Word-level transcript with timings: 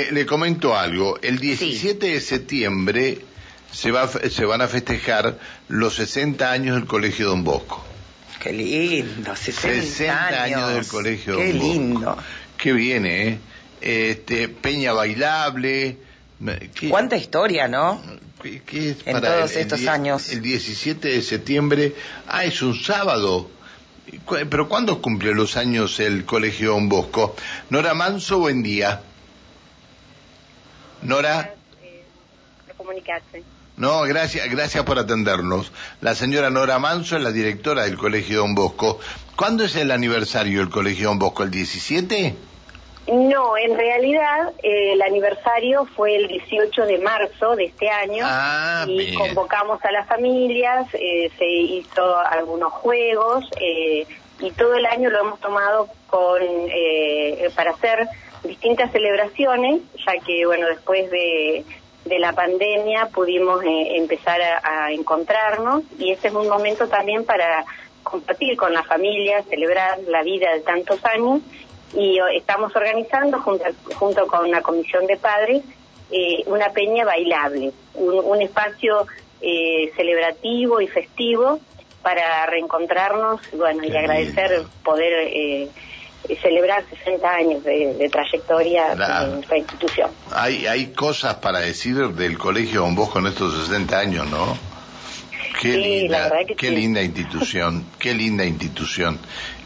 Eh, 0.00 0.08
le 0.12 0.24
comento 0.26 0.76
algo. 0.76 1.18
El 1.22 1.38
17 1.38 2.06
de 2.06 2.20
septiembre 2.20 3.18
se, 3.72 3.90
va, 3.90 4.08
se 4.08 4.44
van 4.44 4.60
a 4.62 4.68
festejar 4.68 5.38
los 5.68 5.94
60 5.96 6.50
años 6.50 6.76
del 6.76 6.86
Colegio 6.86 7.28
Don 7.28 7.44
Bosco. 7.44 7.84
Qué 8.42 8.52
lindo, 8.52 9.36
60, 9.36 9.82
60 9.82 10.42
años 10.42 10.72
del 10.74 10.86
Colegio 10.86 11.36
Qué 11.36 11.48
Don 11.48 11.58
Bosco. 11.58 11.72
lindo. 11.72 12.16
Qué 12.56 12.72
viene, 12.72 13.28
¿eh? 13.28 13.38
Este, 13.80 14.48
Peña 14.48 14.92
Bailable. 14.92 15.96
¿qué- 16.74 16.88
Cuánta 16.88 17.16
historia, 17.16 17.68
¿no? 17.68 18.02
qué- 18.42 18.62
qué 18.64 18.90
es 18.90 18.96
en 19.04 19.12
para 19.12 19.36
todos 19.36 19.50
el- 19.52 19.56
el 19.58 19.62
estos 19.62 19.86
años? 19.86 20.30
El 20.30 20.40
17 20.42 21.08
de 21.08 21.20
septiembre. 21.22 21.94
Ah, 22.26 22.44
es 22.44 22.62
un 22.62 22.74
sábado. 22.74 23.50
¿Pero 24.48 24.68
cuándo 24.68 25.00
cumple 25.00 25.32
los 25.34 25.56
años 25.56 26.00
el 26.00 26.24
Colegio 26.24 26.70
Don 26.72 26.88
Bosco? 26.88 27.36
Nora 27.68 27.94
Manso, 27.94 28.38
buen 28.38 28.62
día. 28.62 29.02
Nora. 31.02 31.54
comunicarse. 32.76 33.42
No, 33.76 34.02
gracias, 34.02 34.48
gracias 34.50 34.84
por 34.84 34.98
atendernos. 34.98 35.72
La 36.00 36.14
señora 36.14 36.50
Nora 36.50 36.78
Manso 36.78 37.16
es 37.16 37.22
la 37.22 37.30
directora 37.32 37.84
del 37.84 37.96
Colegio 37.96 38.38
Don 38.40 38.54
Bosco. 38.54 38.98
¿Cuándo 39.36 39.64
es 39.64 39.74
el 39.76 39.90
aniversario 39.90 40.60
del 40.60 40.68
Colegio 40.70 41.08
Don 41.08 41.18
Bosco? 41.18 41.42
¿El 41.44 41.50
17? 41.50 42.34
No, 43.08 43.56
en 43.56 43.76
realidad 43.76 44.52
eh, 44.62 44.92
el 44.92 45.02
aniversario 45.02 45.86
fue 45.96 46.14
el 46.16 46.28
18 46.28 46.82
de 46.86 46.98
marzo 46.98 47.56
de 47.56 47.64
este 47.64 47.88
año 47.88 48.22
Ah, 48.26 48.84
y 48.86 48.98
bien. 48.98 49.14
convocamos 49.14 49.82
a 49.84 49.90
las 49.90 50.06
familias, 50.06 50.86
eh, 50.92 51.30
se 51.38 51.46
hizo 51.46 52.18
algunos 52.18 52.72
juegos 52.74 53.46
eh, 53.60 54.06
y 54.40 54.50
todo 54.52 54.74
el 54.74 54.86
año 54.86 55.10
lo 55.10 55.20
hemos 55.20 55.40
tomado 55.40 55.88
con 56.06 56.40
eh, 56.42 57.50
para 57.56 57.70
hacer 57.72 58.06
distintas 58.44 58.90
celebraciones, 58.92 59.80
ya 60.06 60.12
que 60.24 60.46
bueno 60.46 60.66
después 60.68 61.10
de, 61.10 61.64
de 62.04 62.18
la 62.18 62.32
pandemia 62.32 63.06
pudimos 63.14 63.62
eh, 63.64 63.96
empezar 63.96 64.40
a, 64.40 64.86
a 64.86 64.92
encontrarnos 64.92 65.82
y 65.98 66.12
este 66.12 66.28
es 66.28 66.34
un 66.34 66.48
momento 66.48 66.88
también 66.88 67.24
para 67.24 67.64
compartir 68.02 68.56
con 68.56 68.72
la 68.72 68.82
familia, 68.82 69.42
celebrar 69.44 69.98
la 70.08 70.22
vida 70.22 70.52
de 70.54 70.60
tantos 70.60 71.04
años 71.04 71.40
y 71.94 72.18
o- 72.20 72.28
estamos 72.28 72.74
organizando 72.74 73.40
junto, 73.40 73.64
junto 73.94 74.26
con 74.26 74.46
una 74.48 74.62
comisión 74.62 75.06
de 75.06 75.16
padres 75.16 75.62
eh, 76.12 76.42
una 76.46 76.70
peña 76.70 77.04
bailable, 77.04 77.72
un, 77.94 78.18
un 78.24 78.42
espacio 78.42 79.06
eh, 79.42 79.92
celebrativo 79.96 80.80
y 80.80 80.88
festivo 80.88 81.60
para 82.02 82.46
reencontrarnos 82.46 83.40
bueno, 83.52 83.84
y 83.84 83.94
agradecer 83.94 84.50
lindo. 84.50 84.68
poder 84.82 85.12
eh, 85.28 85.68
celebrar 86.42 86.84
60 87.04 87.28
años 87.28 87.64
de, 87.64 87.94
de 87.94 88.08
trayectoria 88.08 88.92
Claro. 88.94 89.26
en 89.26 89.34
nuestra 89.36 89.58
institución. 89.58 90.10
Hay, 90.32 90.66
hay 90.66 90.88
cosas 90.92 91.36
para 91.36 91.60
decir 91.60 91.96
del 91.96 92.38
Colegio 92.38 92.80
Don 92.82 92.94
Bosco 92.94 93.18
en 93.18 93.26
estos 93.26 93.66
60 93.66 93.98
años, 93.98 94.26
¿no? 94.30 94.56
Qué 95.60 95.72
Sí, 95.72 95.78
linda, 95.78 96.18
la 96.18 96.24
verdad 96.30 96.46
que 96.46 96.54
qué 96.56 96.68
sí. 96.70 96.76
linda 96.76 97.02
institución, 97.02 97.84
qué 97.98 98.14
linda 98.14 98.44
institución. 98.46 99.18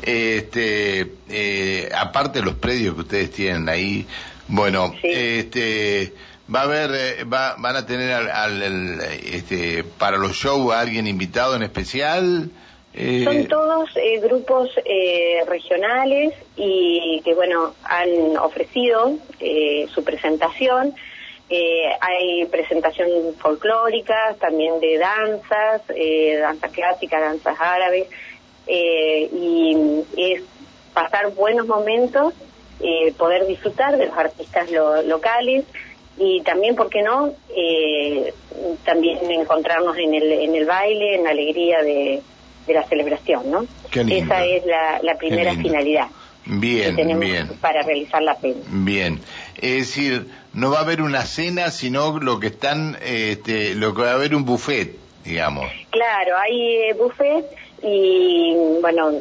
Este, 0.03 1.13
eh, 1.29 1.91
aparte 1.97 2.39
de 2.41 2.45
los 2.45 2.55
predios 2.55 2.95
que 2.95 3.01
ustedes 3.03 3.31
tienen 3.31 3.69
ahí, 3.69 4.07
bueno, 4.49 4.93
Sí. 5.01 5.09
este, 5.13 6.15
va 6.53 6.61
a 6.61 6.65
haber, 6.65 6.91
eh, 6.95 7.25
va, 7.25 7.57
van 7.59 7.77
a 7.77 7.87
tener 7.87 8.13
al, 8.13 8.31
al- 8.31 9.01
este, 9.25 9.85
para 9.85 10.17
los 10.17 10.33
shows 10.37 10.73
a 10.75 10.81
alguien 10.81 11.07
invitado 11.07 11.55
en 11.57 11.63
especial. 11.63 12.51
Eh, 12.97 13.25
Son 13.25 13.47
todos 13.49 13.91
eh, 13.97 14.21
grupos 14.21 14.71
eh, 14.85 15.41
regionales 15.47 16.33
y 16.57 17.21
que, 17.25 17.35
bueno, 17.35 17.75
han 17.85 18.37
ofrecido 18.37 19.15
eh, 19.41 19.87
su 19.93 20.05
presentación. 20.05 20.95
Eh, 21.51 21.91
hay 22.01 22.47
presentación 22.47 23.35
folclórica, 23.39 24.37
también 24.41 24.79
de 24.81 24.97
danzas, 24.99 25.83
eh, 25.95 26.39
danza 26.41 26.69
clásica, 26.69 27.21
danzas 27.21 27.57
árabes, 27.61 28.07
eh, 28.67 29.29
y 29.33 29.77
es 30.17 30.43
pasar 30.95 31.33
buenos 31.35 31.67
momentos, 31.67 32.33
eh, 32.81 33.13
poder 33.19 33.47
disfrutar 33.47 33.97
de 33.99 34.07
los 34.07 34.17
artistas 34.17 34.71
lo- 34.71 35.03
locales 35.03 35.65
y 36.17 36.41
también, 36.43 36.77
¿por 36.77 36.89
qué 36.89 37.03
no?, 37.03 37.35
eh, 37.57 38.33
también 38.85 39.19
encontrarnos 39.31 39.99
en 39.99 40.15
el, 40.15 40.31
en 40.33 40.55
el 40.55 40.65
baile, 40.65 41.17
en 41.17 41.25
la 41.25 41.31
alegría 41.31 41.83
de, 41.83 42.23
de 42.67 42.75
la 42.75 42.85
celebración, 42.85 43.51
¿no? 43.51 43.67
Qué 43.91 44.05
lindo. 44.05 44.35
Esa 44.35 44.45
es 44.45 44.65
la, 44.67 45.01
la 45.03 45.17
primera 45.17 45.53
finalidad 45.55 46.07
bien, 46.47 46.91
que 46.97 47.03
tenemos 47.03 47.25
bien. 47.25 47.49
para 47.61 47.83
realizar 47.83 48.23
la 48.23 48.35
pena. 48.37 48.61
Bien, 48.69 49.21
es 49.57 49.89
decir, 49.89 50.27
no 50.53 50.71
va 50.71 50.79
a 50.79 50.83
haber 50.83 51.03
una 51.03 51.23
cena, 51.23 51.71
sino 51.71 52.19
lo 52.21 52.39
que 52.41 52.49
están, 52.49 52.99
este, 53.05 53.75
lo 53.75 53.95
que 53.95 54.03
va 54.03 54.11
a 54.11 54.15
haber 54.15 54.35
un 54.35 54.45
buffet, 54.45 54.97
digamos. 55.25 55.71
Claro, 55.91 56.37
hay 56.39 56.77
eh, 56.91 56.95
buffet 56.95 57.45
y, 57.83 58.55
bueno, 58.81 59.13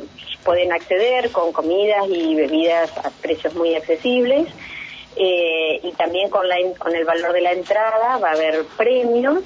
pueden 0.44 0.72
acceder 0.74 1.32
con 1.32 1.52
comidas 1.54 2.04
y 2.10 2.36
bebidas 2.36 2.92
a 2.98 3.10
precios 3.22 3.54
muy 3.56 3.76
accesibles. 3.76 4.48
eh, 5.16 5.80
y 5.84 5.92
también 5.94 6.30
con, 6.30 6.48
la, 6.48 6.56
con 6.78 6.96
el 6.96 7.06
valor 7.06 7.34
de 7.34 7.42
la 7.42 7.52
entrada 7.52 8.18
va 8.18 8.30
a 8.30 8.34
haber 8.34 8.64
premios 8.78 9.44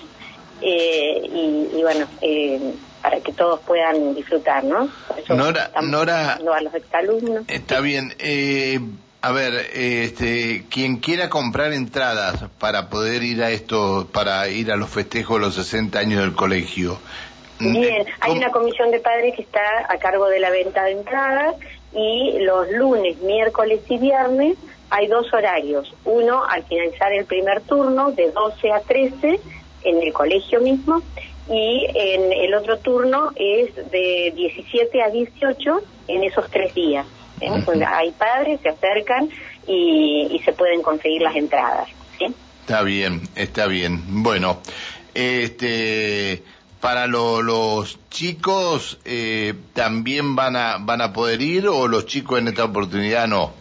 eh, 0.62 1.22
y, 1.24 1.78
y, 1.78 1.82
bueno, 1.84 2.08
eh, 2.22 2.60
para 3.08 3.22
que 3.22 3.32
todos 3.32 3.62
puedan 3.62 4.14
disfrutar, 4.16 4.66
¿no? 4.66 4.90
Por 5.08 5.18
eso 5.18 5.34
Nora- 5.34 5.72
Nora- 5.82 6.34
a 6.34 6.62
los 6.62 6.74
exalumnos. 6.74 7.46
Está 7.48 7.80
bien. 7.80 8.14
Eh, 8.20 8.82
a 9.22 9.32
ver, 9.32 9.54
este, 9.74 10.66
quien 10.70 10.98
quiera 10.98 11.30
comprar 11.30 11.72
entradas 11.72 12.44
para 12.60 12.90
poder 12.90 13.24
ir 13.24 13.42
a 13.44 13.50
esto, 13.52 14.10
para 14.12 14.50
ir 14.50 14.74
a 14.74 14.76
los 14.76 14.90
festejos 14.90 15.40
de 15.40 15.46
los 15.46 15.56
60 15.56 16.00
años 16.00 16.20
del 16.20 16.34
colegio. 16.34 16.98
Bien, 17.60 18.06
hay 18.20 18.30
¿cómo- 18.32 18.42
una 18.42 18.52
comisión 18.52 18.92
de 18.92 19.00
padres 19.00 19.36
que 19.38 19.42
está 19.42 19.62
a 19.88 19.98
cargo 20.00 20.28
de 20.28 20.42
la 20.42 20.50
venta 20.50 20.84
de 20.84 20.92
entradas 20.92 21.56
y 21.94 22.40
los 22.40 22.70
lunes, 22.72 23.20
miércoles 23.22 23.80
y 23.88 23.98
viernes 24.00 24.58
hay 24.90 25.08
dos 25.08 25.34
horarios. 25.34 25.94
Uno 26.04 26.44
al 26.44 26.66
finalizar 26.66 27.14
el 27.14 27.24
primer 27.24 27.62
turno 27.62 28.12
de 28.12 28.32
12 28.32 28.70
a 28.70 28.82
13 28.82 29.40
en 29.86 30.04
el 30.04 30.12
colegio 30.12 30.60
mismo 30.60 31.02
y 31.50 31.88
en 31.96 32.34
el 32.34 32.54
otro 32.54 32.78
turno 32.80 33.32
es 33.36 33.74
de 33.92 34.34
17 34.36 35.02
a 35.02 35.10
18 35.10 35.82
en 36.10 36.24
esos 36.24 36.50
tres 36.52 36.74
días. 36.74 37.06
¿eh? 37.42 37.50
Hay 37.88 38.12
padres, 38.12 38.60
se 38.62 38.70
acercan 38.70 39.30
y, 39.68 40.28
y 40.32 40.40
se 40.44 40.54
pueden 40.54 40.82
conseguir 40.82 41.22
las 41.22 41.36
entradas. 41.36 41.88
¿sí? 42.18 42.26
Está 42.62 42.82
bien, 42.84 43.22
está 43.36 43.68
bien. 43.68 44.02
Bueno, 44.24 44.60
este, 45.14 46.44
para 46.82 47.08
lo- 47.08 47.42
los 47.42 48.00
chicos 48.10 49.00
eh, 49.06 49.54
también 49.74 50.36
van 50.36 50.56
a 50.56 50.78
van 50.80 51.02
a 51.02 51.12
poder 51.14 51.42
ir 51.42 51.68
o 51.68 51.88
los 51.88 52.06
chicos 52.06 52.40
en 52.40 52.48
esta 52.50 52.66
oportunidad 52.66 53.28
no. 53.28 53.54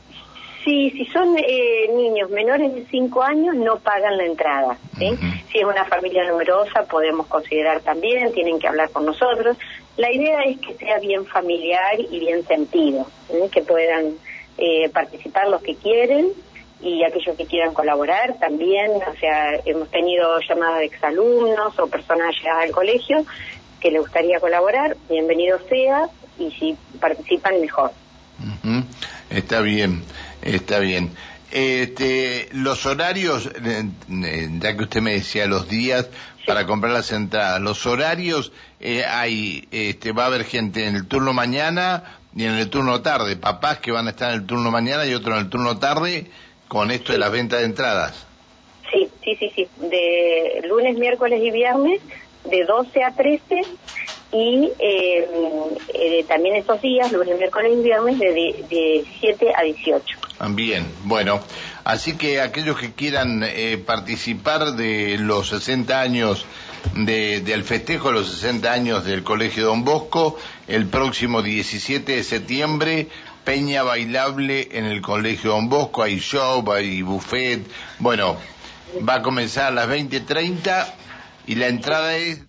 Sí, 0.66 0.90
si 0.90 1.06
son 1.06 1.38
eh, 1.38 1.88
niños 1.94 2.28
menores 2.28 2.74
de 2.74 2.84
5 2.86 3.22
años 3.22 3.54
no 3.54 3.78
pagan 3.78 4.16
la 4.16 4.24
entrada. 4.24 4.76
¿sí? 4.98 5.16
Si 5.52 5.58
es 5.58 5.64
una 5.64 5.84
familia 5.84 6.28
numerosa 6.28 6.82
podemos 6.90 7.28
considerar 7.28 7.82
también, 7.82 8.32
tienen 8.32 8.58
que 8.58 8.66
hablar 8.66 8.90
con 8.90 9.06
nosotros. 9.06 9.56
La 9.96 10.12
idea 10.12 10.42
es 10.42 10.58
que 10.58 10.74
sea 10.74 10.98
bien 10.98 11.24
familiar 11.24 12.00
y 12.00 12.18
bien 12.18 12.44
sentido, 12.44 13.06
¿sí? 13.28 13.48
que 13.52 13.62
puedan 13.62 14.14
eh, 14.58 14.88
participar 14.88 15.46
los 15.46 15.62
que 15.62 15.76
quieren 15.76 16.30
y 16.82 17.04
aquellos 17.04 17.36
que 17.36 17.46
quieran 17.46 17.72
colaborar 17.72 18.36
también. 18.40 18.90
O 18.90 19.16
sea, 19.20 19.54
hemos 19.66 19.88
tenido 19.92 20.40
llamadas 20.40 20.80
de 20.80 20.86
exalumnos 20.86 21.78
o 21.78 21.86
personas 21.86 22.34
llegadas 22.36 22.64
al 22.64 22.72
colegio 22.72 23.24
que 23.80 23.92
le 23.92 24.00
gustaría 24.00 24.40
colaborar, 24.40 24.96
bienvenido 25.08 25.60
sea 25.68 26.08
y 26.40 26.50
si 26.50 26.76
participan 26.98 27.60
mejor. 27.60 27.92
Está 29.30 29.60
bien, 29.60 30.02
está 30.42 30.78
bien. 30.78 31.10
Este, 31.50 32.48
los 32.52 32.84
horarios, 32.86 33.46
eh, 33.46 33.84
eh, 34.10 34.48
ya 34.58 34.76
que 34.76 34.82
usted 34.82 35.00
me 35.00 35.12
decía 35.12 35.46
los 35.46 35.68
días 35.68 36.08
para 36.46 36.66
comprar 36.66 36.92
las 36.92 37.12
entradas, 37.12 37.60
los 37.60 37.86
horarios 37.86 38.52
eh, 38.80 39.04
hay, 39.04 39.66
este, 39.70 40.12
va 40.12 40.24
a 40.24 40.26
haber 40.26 40.44
gente 40.44 40.86
en 40.86 40.96
el 40.96 41.06
turno 41.06 41.32
mañana 41.32 42.18
y 42.34 42.44
en 42.44 42.54
el 42.54 42.68
turno 42.68 43.00
tarde, 43.00 43.36
papás 43.36 43.78
que 43.78 43.92
van 43.92 44.06
a 44.06 44.10
estar 44.10 44.30
en 44.32 44.40
el 44.40 44.46
turno 44.46 44.70
mañana 44.70 45.06
y 45.06 45.14
otros 45.14 45.36
en 45.36 45.44
el 45.44 45.50
turno 45.50 45.78
tarde 45.78 46.26
con 46.68 46.90
esto 46.90 47.12
de 47.12 47.18
las 47.18 47.30
ventas 47.30 47.60
de 47.60 47.66
entradas. 47.66 48.26
Sí, 48.92 49.08
sí, 49.24 49.36
sí, 49.36 49.52
sí. 49.54 49.68
De 49.78 50.62
lunes, 50.68 50.96
miércoles 50.98 51.40
y 51.42 51.50
viernes, 51.50 52.00
de 52.44 52.64
12 52.64 53.04
a 53.04 53.12
13. 53.12 53.62
Y 54.32 54.70
eh, 54.78 55.28
eh, 55.94 56.24
también 56.28 56.56
estos 56.56 56.82
días, 56.82 57.10
lunes, 57.12 57.38
miércoles 57.38 57.72
y 57.78 57.82
viernes, 57.82 58.18
de, 58.18 58.26
de, 58.32 58.64
de 58.68 59.04
17 59.20 59.52
a 59.56 59.62
18. 59.62 60.18
Bien, 60.50 60.86
bueno, 61.04 61.40
así 61.84 62.14
que 62.16 62.40
aquellos 62.42 62.78
que 62.78 62.92
quieran 62.92 63.42
eh, 63.42 63.78
participar 63.84 64.72
de 64.72 65.16
los 65.18 65.48
60 65.48 65.98
años 66.00 66.44
de- 66.94 67.40
del 67.40 67.64
festejo 67.64 68.08
de 68.08 68.14
los 68.14 68.28
60 68.30 68.70
años 68.70 69.04
del 69.04 69.22
Colegio 69.22 69.64
Don 69.64 69.84
Bosco, 69.84 70.38
el 70.68 70.86
próximo 70.86 71.40
17 71.42 72.16
de 72.16 72.22
septiembre 72.22 73.08
peña 73.44 73.82
bailable 73.82 74.68
en 74.72 74.84
el 74.84 75.00
Colegio 75.00 75.50
Don 75.52 75.68
Bosco, 75.70 76.02
hay 76.02 76.18
show, 76.18 76.70
hay 76.70 77.00
buffet, 77.00 77.62
bueno, 77.98 78.36
va 79.08 79.14
a 79.14 79.22
comenzar 79.22 79.68
a 79.68 79.70
las 79.70 79.88
20.30 79.88 80.86
y 81.46 81.54
la 81.54 81.68
entrada 81.68 82.14
es... 82.16 82.40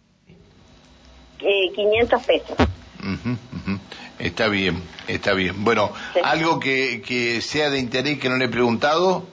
Eh, 1.39 1.71
500 1.73 2.23
pesos. 2.23 2.57
Está 4.19 4.47
bien, 4.47 4.81
está 5.07 5.33
bien. 5.33 5.63
Bueno, 5.63 5.91
Sí. 6.13 6.19
algo 6.23 6.59
que, 6.59 7.01
que 7.01 7.41
sea 7.41 7.69
de 7.69 7.79
interés 7.79 8.19
que 8.19 8.29
no 8.29 8.37
le 8.37 8.45
he 8.45 8.49
preguntado. 8.49 9.23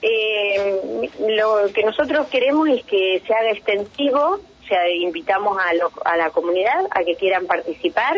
Eh, 0.00 1.08
lo 1.28 1.72
que 1.72 1.84
nosotros 1.84 2.26
queremos 2.28 2.68
es 2.68 2.82
que 2.84 3.22
se 3.26 3.32
haga 3.32 3.50
extensivo, 3.52 4.40
o 4.40 4.66
sea, 4.66 4.88
invitamos 4.90 5.56
a, 5.58 5.74
lo- 5.74 5.92
a 6.04 6.16
la 6.16 6.30
comunidad 6.30 6.86
a 6.90 7.04
que 7.04 7.14
quieran 7.14 7.46
participar. 7.46 8.16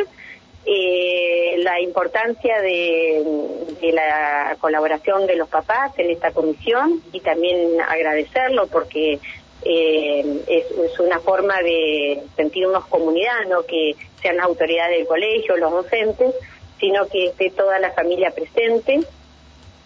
Eh, 0.66 1.56
la 1.58 1.78
importancia 1.82 2.62
de, 2.62 3.22
de 3.82 3.92
la 3.92 4.56
colaboración 4.58 5.26
de 5.26 5.36
los 5.36 5.46
papás 5.50 5.92
en 5.98 6.08
esta 6.10 6.30
comisión 6.30 7.02
y 7.12 7.20
también 7.20 7.78
agradecerlo 7.86 8.66
porque 8.68 9.20
eh, 9.64 10.42
es, 10.46 10.98
una 11.00 11.20
forma 11.20 11.60
de 11.62 12.22
sentirnos 12.36 12.86
comunidad, 12.86 13.46
no 13.48 13.64
que 13.64 13.96
sean 14.20 14.36
las 14.36 14.46
autoridades 14.46 14.98
del 14.98 15.06
colegio, 15.06 15.56
los 15.56 15.72
docentes, 15.72 16.34
sino 16.78 17.06
que 17.08 17.26
esté 17.26 17.50
toda 17.50 17.78
la 17.78 17.92
familia 17.92 18.30
presente 18.30 19.00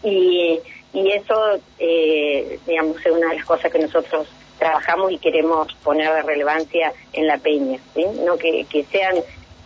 y, 0.03 0.61
y 0.93 1.11
eso, 1.13 1.59
eh, 1.79 2.59
digamos, 2.67 2.99
es 3.05 3.13
una 3.13 3.31
de 3.31 3.37
las 3.37 3.45
cosas 3.45 3.71
que 3.71 3.79
nosotros 3.79 4.29
trabajamos 4.59 5.13
y 5.13 5.19
queremos 5.19 5.73
poner 5.85 6.13
de 6.13 6.23
relevancia 6.23 6.93
en 7.13 7.27
la 7.27 7.39
peña. 7.39 7.79
No 8.25 8.37
que, 8.37 8.67
que 8.69 8.85
sean 8.85 9.17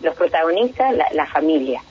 los 0.01 0.15
protagonistas, 0.15 0.95
la 1.13 1.25
familia, 1.27 1.81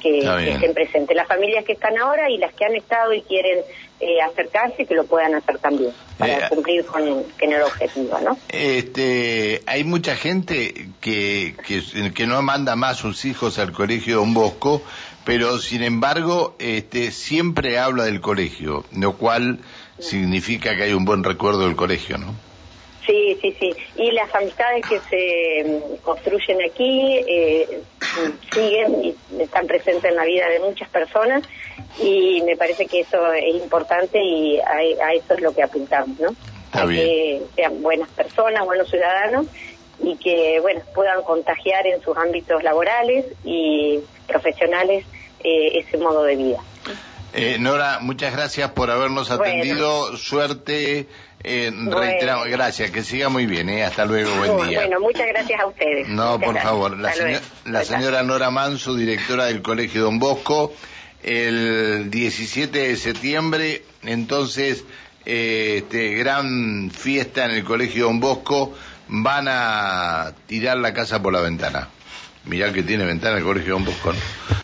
que, 0.00 0.18
estén 0.18 0.74
presentes, 0.74 1.16
las 1.16 1.26
familias 1.28 1.64
que 1.64 1.72
están 1.72 1.96
ahora 1.98 2.30
y 2.30 2.38
las 2.38 2.54
que 2.54 2.64
han 2.64 2.74
estado 2.74 3.12
y 3.12 3.22
quieren 3.22 3.60
eh, 4.00 4.20
acercarse, 4.20 4.86
que 4.86 4.94
lo 4.94 5.04
puedan 5.04 5.34
hacer 5.34 5.58
también, 5.58 5.92
para 6.18 6.38
Eh, 6.38 6.48
cumplir 6.48 6.84
con, 6.84 7.02
con 7.22 7.52
el 7.52 7.62
objetivo, 7.62 8.18
¿no? 8.20 8.36
Este, 8.48 9.62
hay 9.66 9.84
mucha 9.84 10.16
gente 10.16 10.88
que, 11.00 11.54
que, 11.66 12.12
que 12.12 12.26
no 12.26 12.40
manda 12.42 12.76
más 12.76 12.98
sus 12.98 13.24
hijos 13.24 13.58
al 13.58 13.72
colegio 13.72 14.16
Don 14.16 14.34
Bosco, 14.34 14.82
pero 15.24 15.58
sin 15.58 15.82
embargo, 15.82 16.54
este, 16.58 17.10
siempre 17.10 17.78
habla 17.78 18.04
del 18.04 18.20
colegio, 18.20 18.84
lo 18.92 19.16
cual 19.16 19.58
significa 19.98 20.76
que 20.76 20.84
hay 20.84 20.92
un 20.92 21.04
buen 21.04 21.24
recuerdo 21.24 21.66
del 21.66 21.76
colegio, 21.76 22.18
¿no? 22.18 22.34
Sí, 23.06 23.38
sí, 23.40 23.56
sí. 23.58 23.70
Y 23.96 24.12
las 24.12 24.34
amistades 24.34 24.84
que 24.86 24.98
se 25.00 25.64
mm, 25.64 25.96
construyen 26.02 26.58
aquí 26.62 27.18
eh, 27.26 27.82
siguen 28.52 29.04
y 29.04 29.14
están 29.40 29.66
presentes 29.66 30.04
en 30.04 30.16
la 30.16 30.24
vida 30.24 30.48
de 30.48 30.60
muchas 30.60 30.88
personas 30.88 31.42
y 32.00 32.42
me 32.42 32.56
parece 32.56 32.86
que 32.86 33.00
eso 33.00 33.32
es 33.32 33.56
importante 33.56 34.22
y 34.22 34.58
a, 34.60 35.06
a 35.06 35.12
eso 35.12 35.34
es 35.34 35.40
lo 35.40 35.54
que 35.54 35.62
apuntamos, 35.62 36.18
¿no? 36.18 36.30
Está 36.66 36.86
bien. 36.86 37.06
que 37.06 37.42
sean 37.54 37.82
buenas 37.82 38.08
personas, 38.10 38.64
buenos 38.64 38.88
ciudadanos 38.88 39.46
y 40.00 40.16
que, 40.16 40.58
bueno, 40.60 40.80
puedan 40.94 41.22
contagiar 41.22 41.86
en 41.86 42.00
sus 42.02 42.16
ámbitos 42.16 42.62
laborales 42.64 43.26
y 43.44 44.00
profesionales 44.26 45.04
eh, 45.42 45.78
ese 45.78 45.98
modo 45.98 46.24
de 46.24 46.36
vida. 46.36 46.58
Eh, 47.36 47.56
Nora, 47.58 47.98
muchas 48.00 48.32
gracias 48.32 48.70
por 48.70 48.90
habernos 48.90 49.28
Bueno. 49.28 49.42
atendido. 49.42 50.16
Suerte. 50.16 51.08
Eh, 51.42 51.70
Bueno. 51.74 51.98
reiteramos, 51.98 52.48
gracias. 52.48 52.90
Que 52.92 53.02
siga 53.02 53.28
muy 53.28 53.46
bien. 53.46 53.68
Eh. 53.68 53.82
Hasta 53.84 54.04
luego. 54.06 54.30
Buen 54.36 54.68
día. 54.68 54.80
Bueno, 54.80 55.00
muchas 55.00 55.26
gracias 55.26 55.60
a 55.60 55.66
ustedes. 55.66 56.08
No, 56.08 56.32
Muchas 56.38 56.44
por 56.44 56.54
gracias. 56.54 56.64
favor. 56.64 56.98
La, 56.98 57.08
Hasta 57.10 57.22
seño- 57.24 57.30
luego. 57.40 57.46
la 57.78 57.84
señora 57.84 58.22
Nora 58.22 58.50
Manso, 58.50 58.94
directora 58.94 59.46
del 59.46 59.60
Colegio 59.62 60.02
Don 60.04 60.18
Bosco, 60.20 60.72
el 61.24 62.10
17 62.10 62.78
de 62.88 62.96
septiembre, 62.96 63.82
entonces, 64.04 64.84
eh, 65.26 65.76
este, 65.78 66.10
gran 66.14 66.90
fiesta 66.90 67.46
en 67.46 67.50
el 67.52 67.64
Colegio 67.64 68.04
Don 68.04 68.20
Bosco, 68.20 68.74
van 69.08 69.46
a 69.48 70.32
tirar 70.46 70.76
la 70.76 70.94
casa 70.94 71.20
por 71.20 71.32
la 71.32 71.40
ventana. 71.40 71.88
Mirá 72.44 72.72
que 72.72 72.82
tiene 72.82 73.04
ventana 73.06 73.38
el 73.38 73.44
Colegio 73.44 73.72
Don 73.74 73.84
Bosco, 73.86 74.12
¿no? 74.12 74.18